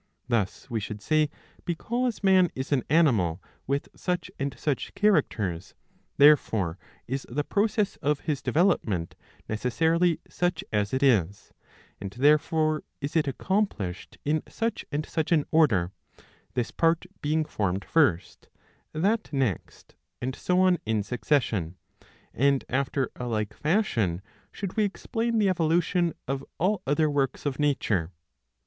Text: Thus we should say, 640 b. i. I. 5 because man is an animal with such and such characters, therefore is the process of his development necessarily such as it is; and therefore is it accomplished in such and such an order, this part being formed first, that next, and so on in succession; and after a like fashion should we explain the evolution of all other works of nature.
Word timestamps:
Thus 0.27 0.67
we 0.67 0.79
should 0.79 0.99
say, 0.99 1.25
640 1.27 1.27
b. 1.27 1.27
i. 1.29 1.29
I. 1.29 1.55
5 1.57 1.65
because 1.65 2.23
man 2.23 2.49
is 2.55 2.71
an 2.71 2.83
animal 2.89 3.39
with 3.67 3.87
such 3.95 4.31
and 4.39 4.57
such 4.57 4.95
characters, 4.95 5.75
therefore 6.17 6.79
is 7.05 7.27
the 7.29 7.43
process 7.43 7.97
of 7.97 8.21
his 8.21 8.41
development 8.41 9.13
necessarily 9.47 10.19
such 10.27 10.63
as 10.73 10.91
it 10.91 11.03
is; 11.03 11.53
and 11.99 12.09
therefore 12.13 12.81
is 12.99 13.15
it 13.15 13.27
accomplished 13.27 14.17
in 14.25 14.41
such 14.47 14.83
and 14.91 15.05
such 15.05 15.31
an 15.31 15.45
order, 15.51 15.91
this 16.55 16.71
part 16.71 17.05
being 17.21 17.45
formed 17.45 17.85
first, 17.85 18.47
that 18.93 19.31
next, 19.31 19.93
and 20.19 20.35
so 20.35 20.61
on 20.61 20.79
in 20.83 21.03
succession; 21.03 21.75
and 22.33 22.65
after 22.69 23.11
a 23.17 23.27
like 23.27 23.53
fashion 23.53 24.23
should 24.51 24.75
we 24.75 24.83
explain 24.83 25.37
the 25.37 25.47
evolution 25.49 26.13
of 26.27 26.43
all 26.57 26.81
other 26.87 27.07
works 27.07 27.45
of 27.45 27.59
nature. 27.59 28.11